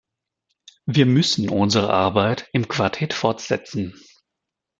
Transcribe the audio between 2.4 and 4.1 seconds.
im Quartett fortsetzen.